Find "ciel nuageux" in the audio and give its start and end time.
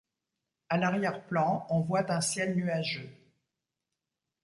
2.21-3.07